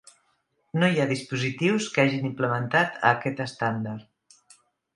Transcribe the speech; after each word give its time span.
No 0.83 0.87
hi 0.93 1.01
ha 1.01 1.05
dispositius 1.11 1.91
que 1.97 2.05
hagin 2.05 2.27
implementat 2.31 2.99
aquest 3.13 3.45
estàndard. 3.49 4.51